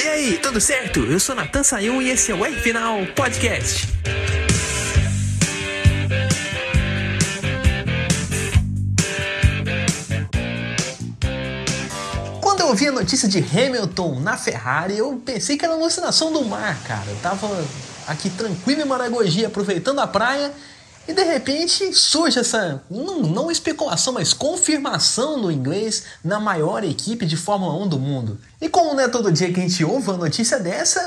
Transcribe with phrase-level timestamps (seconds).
[0.00, 1.00] E aí, tudo certo?
[1.00, 3.88] Eu sou Natan Sayun e esse é o R Final Podcast.
[12.40, 16.32] Quando eu ouvi a notícia de Hamilton na Ferrari, eu pensei que era uma alucinação
[16.32, 17.10] do mar, cara.
[17.10, 17.66] Eu tava
[18.06, 20.52] aqui tranquilo em Maragogi, aproveitando a praia,
[21.08, 27.24] e de repente surge essa, não, não especulação, mas confirmação no inglês na maior equipe
[27.24, 28.38] de Fórmula 1 do mundo.
[28.60, 31.00] E como não é todo dia que a gente ouve uma notícia dessa,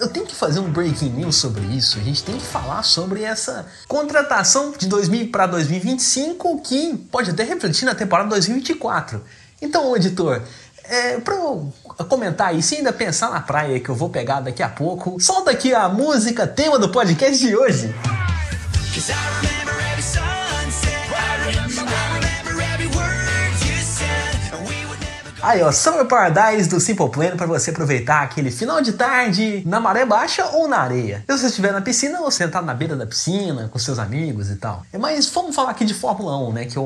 [0.00, 1.98] eu tenho que fazer um breaking news sobre isso.
[1.98, 7.44] A gente tem que falar sobre essa contratação de 2000 para 2025 que pode até
[7.44, 9.22] refletir na temporada 2024.
[9.60, 10.40] Então, editor,
[10.84, 11.72] é, eu
[12.08, 15.50] comentar isso e ainda pensar na praia que eu vou pegar daqui a pouco, solta
[15.50, 17.94] aqui a música tema do podcast de hoje.
[18.92, 19.51] Cause I remember
[25.42, 29.80] Aí, ó, Summer Paradise do Simple Plan para você aproveitar aquele final de tarde na
[29.80, 31.24] maré baixa ou na areia.
[31.28, 34.56] Se você estiver na piscina ou sentado na beira da piscina com seus amigos e
[34.56, 34.84] tal.
[35.00, 36.64] Mas vamos falar aqui de Fórmula 1, né?
[36.66, 36.82] Que é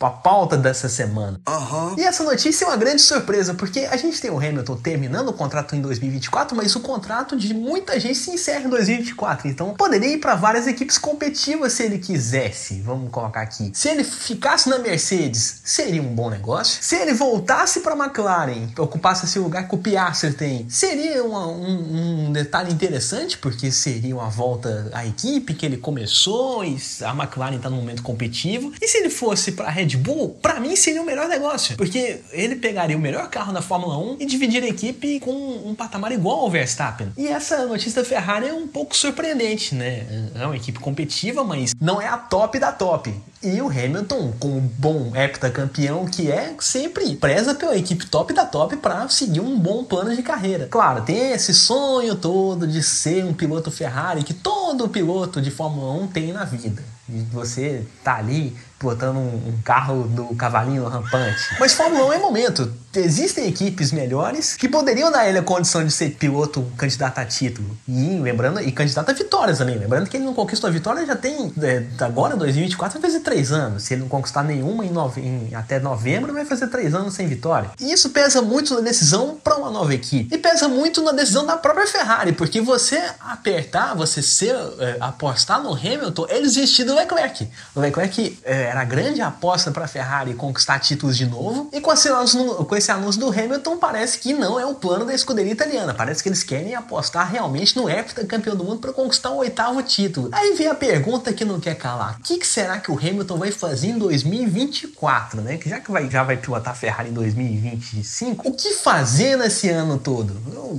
[0.00, 1.38] a pauta dessa semana.
[1.46, 1.96] Aham.
[1.98, 5.34] E essa notícia é uma grande surpresa, porque a gente tem o Hamilton terminando o
[5.34, 9.48] contrato em 2024, mas o contrato de muita gente se encerra em 2024.
[9.48, 12.80] Então poderia ir para várias equipes competitivas se ele quisesse.
[12.80, 13.70] Vamos colocar aqui.
[13.74, 16.82] Se ele ficasse na Mercedes, seria um bom negócio.
[16.82, 22.26] Se ele voltasse para McLaren, ocupasse esse lugar que o Piastri tem, seria uma- um,
[22.28, 27.56] um detalhe interessante, porque seria uma volta à equipe que ele começou e a McLaren
[27.56, 28.72] está num momento competitivo.
[28.80, 32.56] E se ele fosse para Red Bull, para mim seria o melhor negócio, porque ele
[32.56, 36.40] pegaria o melhor carro da Fórmula 1 e dividiria a equipe com um patamar igual
[36.40, 37.12] ao Verstappen.
[37.16, 40.06] E essa notícia da Ferrari é um pouco surpreendente, né?
[40.34, 43.14] É uma equipe competitiva, mas não é a top da top.
[43.42, 48.76] E o Hamilton, como bom heptacampeão que é, sempre preza pela equipe top da top
[48.76, 50.66] para seguir um bom plano de carreira.
[50.66, 55.92] Claro, tem esse sonho todo de ser um piloto Ferrari que todo piloto de Fórmula
[56.02, 56.82] 1 tem na vida.
[57.08, 61.56] E você tá ali pilotando um, um carro do cavalinho rampante.
[61.58, 62.72] Mas Fórmula 1 é momento.
[62.94, 67.24] Existem equipes melhores que poderiam dar a ele a condição de ser piloto candidato a
[67.24, 67.76] título.
[67.86, 69.76] E lembrando, e candidato a vitórias também.
[69.78, 73.52] Lembrando que ele não conquistou a vitória já tem, é, agora, 2024, vai fazer três
[73.52, 73.82] anos.
[73.84, 77.26] Se ele não conquistar nenhuma em nove, em- até novembro, vai fazer três anos sem
[77.28, 77.70] vitória.
[77.78, 80.34] E isso pesa muito na decisão para uma nova equipe.
[80.34, 85.62] E pesa muito na decisão da própria Ferrari, porque você apertar, você ser, é, apostar
[85.62, 87.48] no Hamilton, é desistir do Leclerc.
[87.74, 91.68] O Leclerc é, era a grande aposta para a Ferrari conquistar títulos de novo.
[91.72, 95.14] E com anúncio, com esse anúncio do Hamilton, parece que não é o plano da
[95.14, 95.94] escuderia italiana.
[95.94, 100.28] Parece que eles querem apostar realmente no heptacampeão do mundo para conquistar o oitavo título.
[100.32, 103.38] Aí vem a pergunta que não quer calar: o que, que será que o Hamilton
[103.38, 105.56] vai fazer em 2024, né?
[105.56, 109.68] Que já que vai, já vai pilotar a Ferrari em 2025, o que fazer nesse
[109.68, 110.36] ano todo?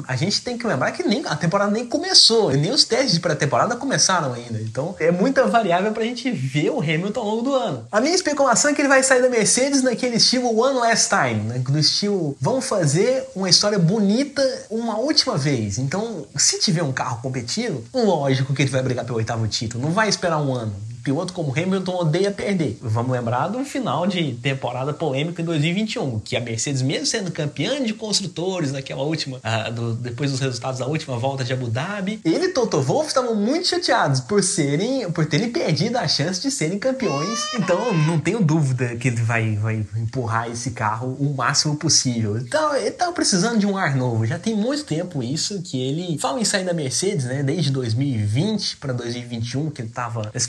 [0.08, 3.20] A gente tem que lembrar que nem a temporada nem começou, nem os testes de
[3.20, 4.60] pré-temporada começaram ainda.
[4.60, 7.88] Então é muita variável pra gente ver o Hamilton ao longo do ano.
[7.92, 11.44] A minha especulação é que ele vai sair da Mercedes naquele estilo One Last Time,
[11.44, 11.60] né?
[11.60, 15.78] do estilo vamos fazer uma história bonita uma última vez.
[15.78, 19.92] Então, se tiver um carro competitivo, lógico que ele vai brigar pelo oitavo título, não
[19.92, 22.78] vai esperar um ano piloto como Hamilton odeia perder.
[22.82, 27.82] Vamos lembrar do final de temporada polêmica em 2021, que a Mercedes, mesmo sendo campeã
[27.84, 32.20] de construtores naquela última, ah, do- depois dos resultados da última volta de Abu Dhabi,
[32.26, 36.50] ele e Toto Wolff estavam muito chateados por serem, por terem perdido a chance de
[36.52, 37.40] serem campeões.
[37.56, 42.38] Então, não tenho dúvida que ele vai, vai empurrar esse carro o máximo possível.
[42.38, 44.26] Então, ele tava precisando de um ar novo.
[44.26, 47.44] Já tem muito tempo isso que ele fala em sair da Mercedes, né?
[47.44, 50.40] Desde 2020 para 2021, que ele tava na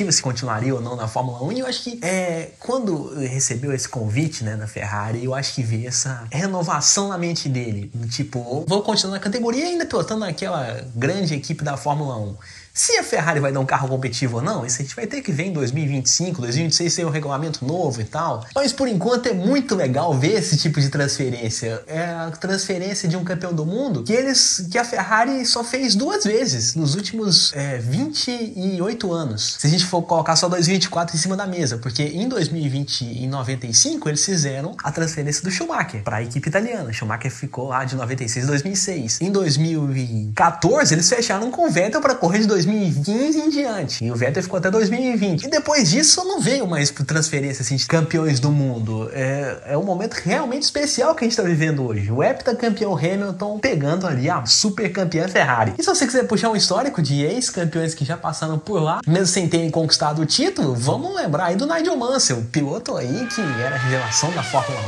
[0.00, 1.52] expectativa se continuaria ou não na Fórmula 1.
[1.52, 5.62] E eu acho que é, quando recebeu esse convite, né, da Ferrari, eu acho que
[5.62, 7.90] veio essa renovação na mente dele.
[8.10, 12.36] Tipo, vou continuar na categoria ainda pilotando naquela grande equipe da Fórmula 1.
[12.72, 15.20] Se a Ferrari vai dar um carro competitivo ou não, isso a gente vai ter
[15.22, 18.46] que ver em 2025, 2026 tem um regulamento novo e tal.
[18.54, 21.82] Mas por enquanto é muito legal ver esse tipo de transferência.
[21.86, 25.94] É a transferência de um campeão do mundo que eles que a Ferrari só fez
[25.94, 29.56] duas vezes nos últimos é, 28 anos.
[29.58, 33.26] Se a gente for colocar só 2024 em cima da mesa, porque em 2020 e
[33.26, 36.92] 95 eles fizeram a transferência do Schumacher para a equipe italiana.
[36.92, 39.20] Schumacher ficou lá de 96 a 2006.
[39.20, 44.04] Em 2014 eles fecharam o Vettel para correr de 2015 em diante.
[44.04, 45.44] E o Vettel ficou até 2020.
[45.44, 49.10] E depois disso não veio mais transferência assim, de campeões do mundo.
[49.12, 52.10] É, é um momento realmente especial que a gente está vivendo hoje.
[52.10, 55.74] O heptacampeão Hamilton pegando ali a super campeã Ferrari.
[55.78, 59.26] E se você quiser puxar um histórico de ex-campeões que já passaram por lá, mesmo
[59.26, 63.76] sem terem conquistado o título, vamos lembrar aí do Nigel Mansell, piloto aí que era
[63.76, 64.80] revelação da Fórmula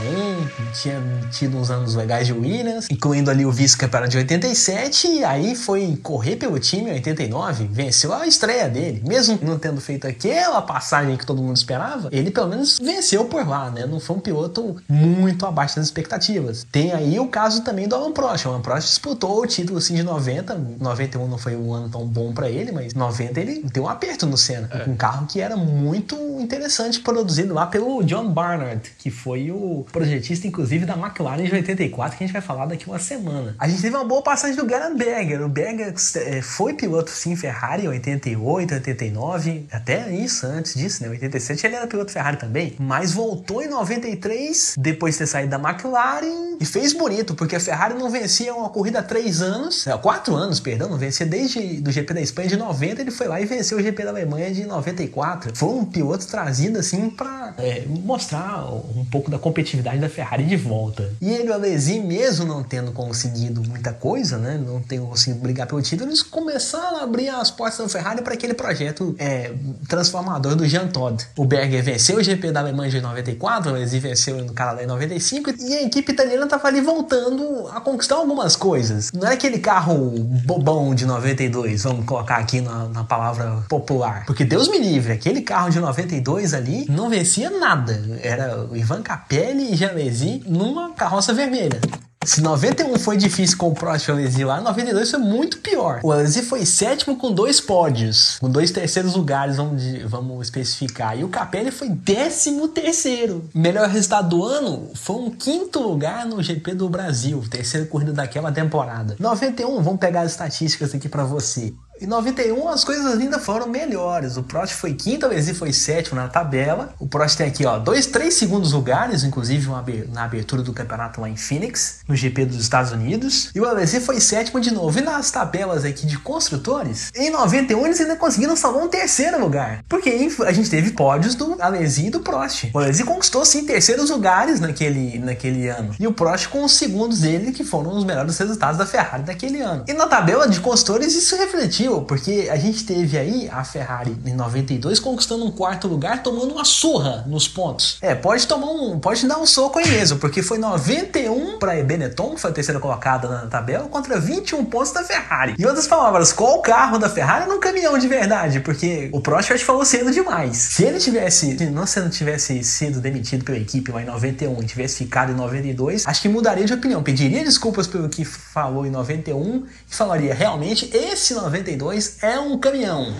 [0.70, 5.24] 1, tinha tido uns anos legais de Williams, incluindo ali o vice-campeonato de 87, e
[5.24, 9.02] aí foi correr pelo time em 89, venceu a estreia dele.
[9.06, 13.46] Mesmo não tendo feito aquela passagem que todo mundo esperava, ele pelo menos venceu por
[13.46, 13.86] lá, né?
[13.86, 16.66] Não foi um piloto muito abaixo das expectativas.
[16.70, 18.46] Tem aí o caso também do Alan Prost.
[18.46, 22.06] O Alan Prost disputou o título assim de 90, 91 não foi um ano tão
[22.06, 24.78] bom para ele, mas 90 ele deu um aperto no Senna, é.
[24.80, 29.86] com um carro que era muito interessante produzido lá pelo John Barnard, que foi o
[29.92, 33.54] projetista inclusive da McLaren de 84, que a gente vai falar daqui uma semana.
[33.58, 35.42] A gente teve uma boa passagem do Gerhard Berger.
[35.42, 41.08] O Berger é, foi piloto sim Ferrari em 88, 89, até isso antes disso, né?
[41.08, 45.58] 87 ele era piloto Ferrari também, mas voltou em 93 depois de ter saído da
[45.58, 49.96] McLaren e fez bonito, porque a Ferrari não vencia uma corrida há três anos, é,
[49.98, 53.40] quatro anos, perdão, não vencia desde do GP da Espanha de 90, ele foi lá
[53.40, 55.52] e venceu o GP da Alemanha de 94.
[55.56, 60.56] Foi um piloto trazido assim para é, mostrar um pouco da competitividade da Ferrari de
[60.56, 61.12] volta.
[61.20, 65.66] E ele, o Alesi, mesmo não tendo conseguido muita coisa, né, não tendo conseguido brigar
[65.66, 69.52] pelo título, eles começaram a abrir as portas da Ferrari para aquele projeto é,
[69.86, 71.26] transformador do Jean Todt.
[71.36, 74.86] O Berger venceu o GP da Alemanha de 94, o Alesi venceu no Canadá em
[74.86, 79.12] 95 e a equipe italiana estava ali voltando a conquistar algumas coisas.
[79.12, 80.10] Não é aquele carro
[80.46, 84.24] bobão de 92, vamos colocar aqui na, na palavra popular.
[84.24, 86.21] Porque Deus me livre, aquele carro de 92
[86.54, 88.00] ali não vencia nada.
[88.22, 91.80] Era o Ivan Capelli e Jalesi numa carroça vermelha.
[92.24, 96.00] Se 91 foi difícil com o Prost e o Alesi lá, 92 foi muito pior.
[96.04, 101.18] O Alesi foi sétimo com dois pódios, com dois terceiros lugares, vamos, vamos especificar.
[101.18, 103.48] E o Capelli foi décimo terceiro.
[103.52, 108.52] Melhor resultado do ano foi um quinto lugar no GP do Brasil, terceira corrida daquela
[108.52, 109.16] temporada.
[109.18, 111.74] 91, vamos pegar as estatísticas aqui para você.
[112.02, 114.36] Em 91 as coisas ainda foram melhores.
[114.36, 116.92] O Prost foi quinto, o Alesi foi sétimo na tabela.
[116.98, 119.68] O Prost tem aqui, ó, dois, três segundos lugares, inclusive
[120.10, 123.52] na abertura do campeonato lá em Phoenix, no GP dos Estados Unidos.
[123.54, 124.98] E o Alesi foi sétimo de novo.
[124.98, 129.84] E nas tabelas aqui de construtores, em 91 eles ainda conseguiram salvar um terceiro lugar.
[129.88, 132.68] Porque a gente teve pódios do Alesi e do Prost.
[132.74, 135.94] O Alesi conquistou sim terceiros lugares naquele, naquele ano.
[136.00, 139.60] E o Prost com os segundos dele, que foram os melhores resultados da Ferrari daquele
[139.60, 139.84] ano.
[139.86, 144.34] E na tabela de construtores isso refletiu porque a gente teve aí a Ferrari em
[144.34, 147.98] 92 conquistando um quarto lugar, tomando uma surra nos pontos.
[148.00, 152.34] É, pode tomar um, pode dar um soco aí mesmo, porque foi 91 para Benetton,
[152.34, 155.54] que foi a terceira colocada na tabela, contra 21 pontos da Ferrari.
[155.58, 158.60] Em outras palavras, qual o carro da Ferrari no caminhão de verdade?
[158.60, 160.56] Porque o Prost falou cedo demais.
[160.56, 164.62] Se ele tivesse, se não, se não tivesse sido demitido pela equipe lá em 91
[164.62, 167.02] e tivesse ficado em 92, acho que mudaria de opinião.
[167.02, 171.81] Pediria desculpas pelo que falou em 91 e falaria realmente esse 92
[172.22, 173.12] é um caminhão.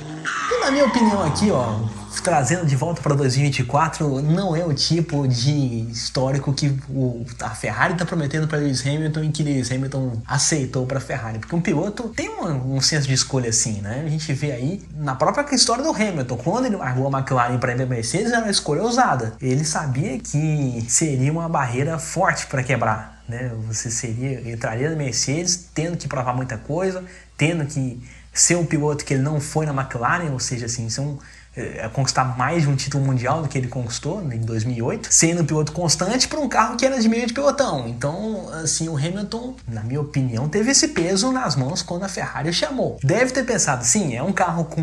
[0.50, 1.81] E na minha opinião aqui, ó,
[2.23, 7.94] trazendo de volta para 2024, não é o tipo de histórico que o, a Ferrari
[7.94, 11.38] está prometendo para Lewis Hamilton e que Lewis Hamilton aceitou para Ferrari.
[11.38, 14.03] Porque um piloto tem uma, um senso de escolha assim, né?
[14.05, 17.73] A gente vê aí na própria história do Hamilton, quando ele largou a McLaren para
[17.73, 19.35] a Mercedes, era uma escolha ousada.
[19.41, 23.23] Ele sabia que seria uma barreira forte para quebrar.
[23.29, 23.50] Né?
[23.67, 27.05] Você seria entraria na Mercedes tendo que provar muita coisa,
[27.37, 31.19] tendo que ser um piloto que ele não foi na McLaren, ou seja, assim, são
[31.54, 35.43] é, conquistar mais de um título mundial do que ele conquistou né, em 2008, sendo
[35.43, 37.86] um piloto constante para um carro que era de meio de pelotão.
[37.88, 42.53] Então, assim, o Hamilton, na minha opinião, teve esse peso nas mãos quando a Ferrari
[42.53, 42.98] chamou.
[43.03, 44.81] Deve ter pensado, sim, é um carro com.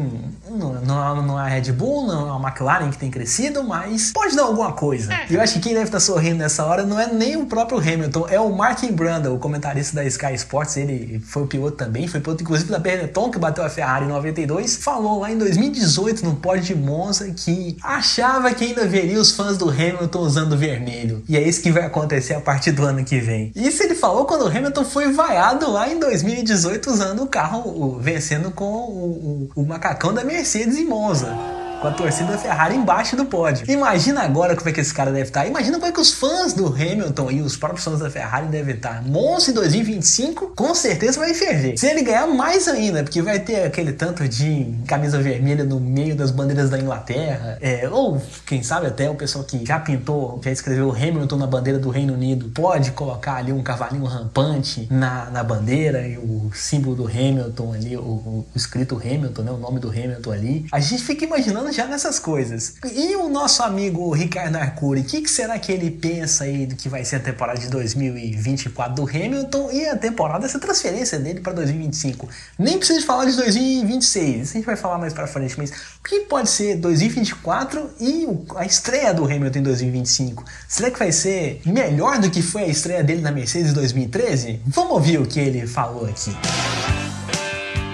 [0.49, 4.11] Não, não, não é a Red Bull, não é a McLaren que tem crescido, mas
[4.11, 5.11] pode dar alguma coisa.
[5.29, 7.79] E eu acho que quem deve estar sorrindo nessa hora não é nem o próprio
[7.79, 10.77] Hamilton, é o Martin Brundle, o comentarista da Sky Sports.
[10.77, 14.09] Ele foi o piloto também, foi piloto inclusive da Benetton, que bateu a Ferrari em
[14.09, 14.77] 92.
[14.77, 19.57] Falou lá em 2018 no pódio de Monza que achava que ainda veria os fãs
[19.57, 21.23] do Hamilton usando vermelho.
[21.27, 23.51] E é isso que vai acontecer a partir do ano que vem.
[23.55, 28.51] Isso ele falou quando o Hamilton foi vaiado lá em 2018 usando o carro, vencendo
[28.51, 31.35] com o, o, o macacão da Mercedes em Monza.
[31.79, 33.69] Com a torcida Ferrari embaixo do pódio.
[33.69, 35.47] Imagina agora como é que esse cara deve estar.
[35.47, 38.75] Imagina como é que os fãs do Hamilton e os próprios fãs da Ferrari devem
[38.75, 39.01] estar.
[39.03, 41.77] Monza em 2025 com certeza vai ferver.
[41.77, 46.15] Se ele ganhar mais ainda, porque vai ter aquele tanto de camisa vermelha no meio
[46.15, 50.51] das bandeiras da Inglaterra, é, ou quem sabe até o pessoal que já pintou, já
[50.51, 55.43] escreveu Hamilton na bandeira do Reino Unido, pode colocar ali um cavalinho rampante na, na
[55.43, 59.89] bandeira e o símbolo do Hamilton ali, o, o escrito Hamilton, né, o nome do
[59.89, 60.65] Hamilton ali.
[60.71, 62.75] A gente fica imaginando já nessas coisas.
[62.91, 66.75] E o nosso amigo Ricardo Arcuri, o que, que, será que ele pensa aí do
[66.75, 71.41] que vai ser a temporada de 2024 do Hamilton e a temporada, essa transferência dele
[71.41, 72.27] para 2025?
[72.57, 76.03] Nem precisa falar de 2026, isso a gente vai falar mais para frente, mas o
[76.03, 80.43] que pode ser 2024 e a estreia do Hamilton em 2025?
[80.67, 84.61] Será que vai ser melhor do que foi a estreia dele na Mercedes em 2013?
[84.67, 86.35] Vamos ouvir o que ele falou aqui.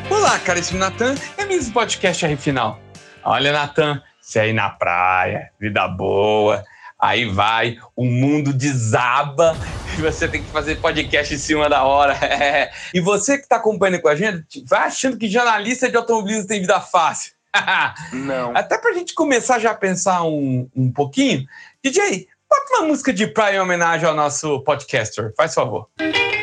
[0.10, 2.85] Olá, caríssimo Natan, é mesmo podcast R Final.
[3.28, 6.64] Olha, Natan, você aí na praia, vida boa,
[7.00, 9.58] aí vai, o mundo desaba
[9.98, 12.16] e você tem que fazer podcast em cima da hora.
[12.94, 16.62] e você que está acompanhando com a gente, vai achando que jornalista de automobilismo tem
[16.62, 17.34] vida fácil.
[18.14, 18.56] Não.
[18.56, 21.48] Até para a gente começar já a pensar um, um pouquinho,
[21.84, 25.90] DJ, bota uma música de praia em homenagem ao nosso podcaster, faz favor.
[26.00, 26.35] Natan,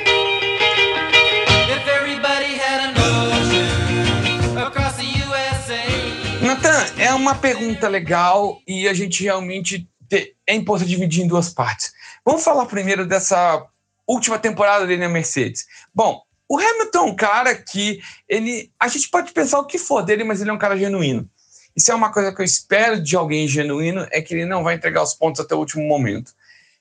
[7.33, 11.91] uma pergunta legal e a gente realmente te, é importante dividir em duas partes.
[12.23, 13.67] Vamos falar primeiro dessa
[14.07, 15.65] última temporada dele na Mercedes.
[15.95, 20.03] Bom, o Hamilton é um cara que ele, a gente pode pensar o que for
[20.03, 21.27] dele, mas ele é um cara genuíno.
[21.75, 24.75] Isso é uma coisa que eu espero de alguém genuíno, é que ele não vai
[24.75, 26.33] entregar os pontos até o último momento.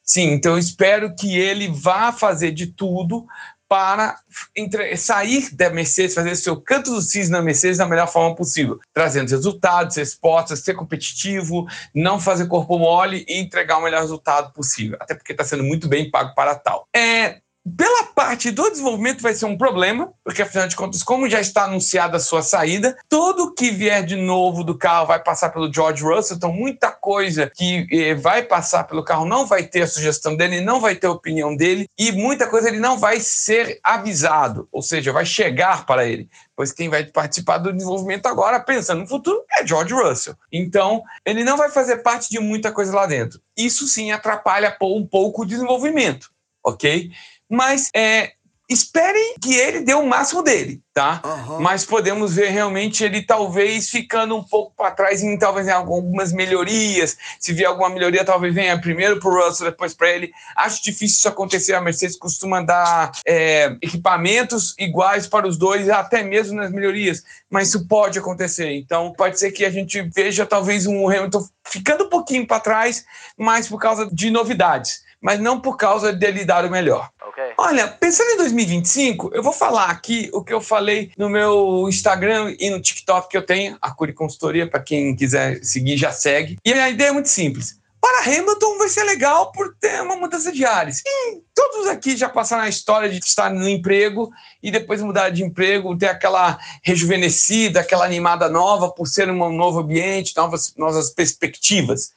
[0.03, 3.25] Sim, então eu espero que ele vá fazer de tudo
[3.71, 4.19] para
[4.53, 8.77] entre, sair da Mercedes, fazer seu canto do cisne na Mercedes da melhor forma possível,
[8.93, 14.97] trazendo resultados, respostas, ser competitivo, não fazer corpo mole e entregar o melhor resultado possível,
[14.99, 16.85] até porque está sendo muito bem pago para tal.
[16.93, 17.39] É,
[17.77, 21.63] pela parte do desenvolvimento vai ser um problema, porque afinal de contas, como já está
[21.65, 26.03] anunciada a sua saída, tudo que vier de novo do carro vai passar pelo George
[26.03, 30.35] Russell, então muita coisa que eh, vai passar pelo carro não vai ter a sugestão
[30.35, 34.67] dele, não vai ter a opinião dele, e muita coisa ele não vai ser avisado,
[34.71, 36.29] ou seja, vai chegar para ele.
[36.55, 40.35] Pois quem vai participar do desenvolvimento agora, pensando no futuro, é George Russell.
[40.51, 43.39] Então, ele não vai fazer parte de muita coisa lá dentro.
[43.57, 46.29] Isso sim atrapalha um pouco o desenvolvimento,
[46.63, 47.11] ok?
[47.51, 48.31] Mas é,
[48.72, 51.22] esperem que ele dê o máximo dele, tá?
[51.25, 51.60] Uhum.
[51.60, 56.31] Mas podemos ver realmente ele talvez ficando um pouco para trás em talvez em algumas
[56.31, 57.17] melhorias.
[57.38, 60.31] Se vier alguma melhoria, talvez venha primeiro para o Russell, depois para ele.
[60.55, 61.74] Acho difícil isso acontecer.
[61.74, 67.24] A Mercedes costuma dar é, equipamentos iguais para os dois, até mesmo nas melhorias.
[67.50, 68.72] Mas isso pode acontecer.
[68.72, 73.03] Então pode ser que a gente veja talvez um Hamilton ficando um pouquinho para trás,
[73.38, 77.09] mas por causa de novidades mas não por causa dele dar o melhor.
[77.29, 77.53] Okay.
[77.57, 82.55] Olha, pensando em 2025, eu vou falar aqui o que eu falei no meu Instagram
[82.59, 86.57] e no TikTok que eu tenho, a Curi Consultoria, para quem quiser seguir, já segue.
[86.65, 87.79] E a ideia é muito simples.
[88.01, 91.03] Para Hamilton vai ser legal por ter uma mudança de ares.
[91.05, 95.43] E todos aqui já passaram a história de estar no emprego e depois mudar de
[95.43, 102.11] emprego, ter aquela rejuvenescida, aquela animada nova por ser um novo ambiente, novas, novas perspectivas.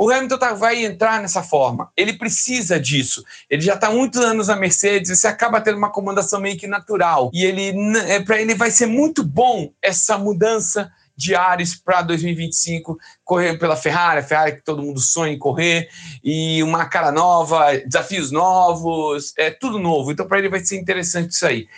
[0.00, 1.92] O Hamilton tá, vai entrar nessa forma.
[1.94, 3.22] Ele precisa disso.
[3.50, 6.66] Ele já está muitos anos na Mercedes e você acaba tendo uma acomodação meio que
[6.66, 7.30] natural.
[7.34, 7.74] E ele,
[8.08, 13.76] é, para ele vai ser muito bom essa mudança de ares para 2025, correr pela
[13.76, 15.90] Ferrari, a Ferrari que todo mundo sonha em correr,
[16.24, 20.10] e uma cara nova, desafios novos, é tudo novo.
[20.10, 21.68] Então, para ele vai ser interessante isso aí.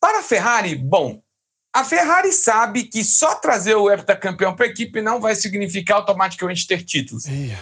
[0.00, 1.20] Para a Ferrari, bom,
[1.78, 6.66] a Ferrari sabe que só trazer o heptacampeão para a equipe não vai significar automaticamente
[6.66, 7.26] ter títulos.
[7.26, 7.56] Ih,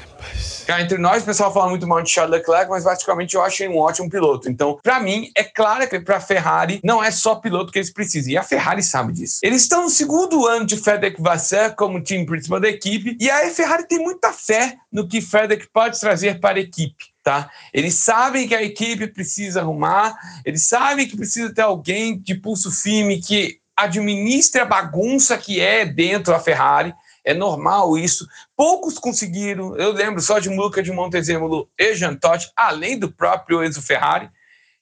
[0.66, 3.62] Cá entre nós, o pessoal fala muito mal de Charles Leclerc, mas basicamente eu acho
[3.62, 4.48] ele um ótimo piloto.
[4.48, 7.92] Então, para mim, é claro que para a Ferrari não é só piloto que eles
[7.92, 8.32] precisam.
[8.32, 9.38] E a Ferrari sabe disso.
[9.42, 13.16] Eles estão no segundo ano de Frederic Vasseur como time principal da equipe.
[13.20, 17.04] E a Ferrari tem muita fé no que Frederic pode trazer para a equipe.
[17.22, 17.50] Tá?
[17.72, 22.70] Eles sabem que a equipe precisa arrumar, eles sabem que precisa ter alguém de pulso
[22.70, 26.94] firme que administre a bagunça que é dentro da Ferrari.
[27.24, 28.26] É normal isso.
[28.56, 29.76] Poucos conseguiram.
[29.76, 34.30] Eu lembro só de Luca de Montezemolo e Jean Todt, além do próprio Enzo Ferrari.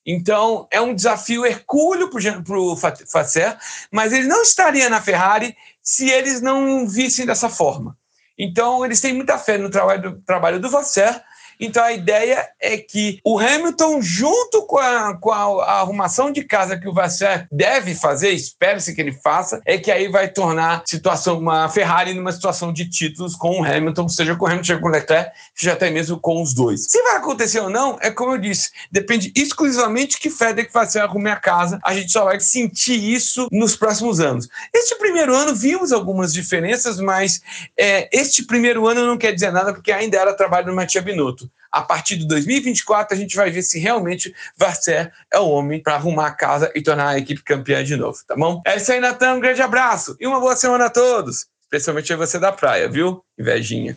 [0.06, 3.56] Então, é um desafio hercúleo para o Facer,
[3.90, 7.96] mas ele não estaria na Ferrari se eles não vissem dessa forma.
[8.38, 11.22] Então, eles têm muita fé no trabalho do, trabalho do Vasser
[11.58, 16.78] Então a ideia é que o Hamilton, junto com a, com a, arrumação de casa
[16.78, 21.38] que o Vasser deve fazer, espera-se que ele faça, é que aí vai tornar situação
[21.38, 24.88] uma Ferrari numa situação de títulos com o Hamilton, seja com o Hamilton, seja com
[24.88, 26.86] o Leclerc, seja até mesmo com os dois.
[26.88, 31.30] Se vai acontecer ou não, é como eu disse, depende exclusivamente que Federer Vasser arrume
[31.30, 31.78] a casa.
[31.84, 34.48] A gente só vai sentir isso nos próximos anos.
[34.72, 37.40] Este primeiro ano vimos algumas diferenças, mas
[37.78, 41.50] é, este primeiro ano não quer dizer nada porque ainda era trabalho do Matia Binotto.
[41.74, 45.96] A partir de 2024, a gente vai ver se realmente Vasser é o homem para
[45.96, 48.62] arrumar a casa e tornar a equipe campeã de novo, tá bom?
[48.64, 49.34] É isso aí, Natan.
[49.34, 51.46] Um grande abraço e uma boa semana a todos.
[51.64, 53.24] Especialmente a você da praia, viu?
[53.36, 53.96] Invejinha.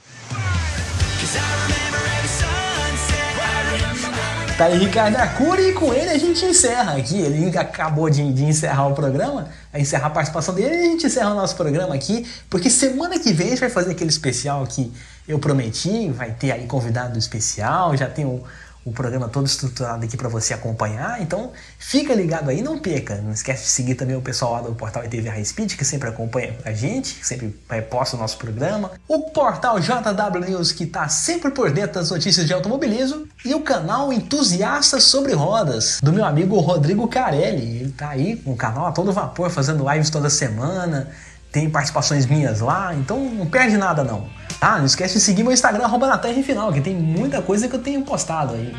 [4.57, 7.15] Tá aí Ricardo Arcuri e com ele a gente encerra aqui.
[7.21, 11.05] Ele acabou de, de encerrar o programa, a encerrar a participação dele e a gente
[11.05, 14.65] encerra o nosso programa aqui, porque semana que vem a gente vai fazer aquele especial
[14.65, 14.91] que
[15.27, 18.41] eu prometi, vai ter aí convidado especial, já tem o
[18.87, 21.21] o programa todo estruturado aqui para você acompanhar.
[21.21, 23.15] Então, fica ligado aí, não perca.
[23.17, 26.07] Não esquece de seguir também o pessoal lá do portal ETV High Speed, que sempre
[26.07, 27.49] acompanha a gente, que sempre
[27.89, 28.91] posta o nosso programa.
[29.07, 33.27] O portal JW News, que está sempre por dentro das notícias de automobilismo.
[33.43, 37.77] E o canal Entusiastas sobre Rodas, do meu amigo Rodrigo Carelli.
[37.77, 41.09] Ele está aí com o canal a todo vapor, fazendo lives toda semana.
[41.51, 44.29] Tem participações minhas lá, então não perde nada não.
[44.59, 47.67] Ah, não esquece de seguir meu Instagram, arroba na terra final, que tem muita coisa
[47.67, 48.75] que eu tenho postado aí.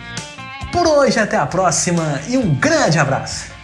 [0.72, 3.57] Por hoje, até a próxima e um grande abraço!